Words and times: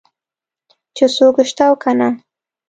چې 0.95 1.05
څوک 1.15 1.35
شته 1.49 1.63
او 1.69 1.75
که 1.81 1.91
نه. 1.99 2.09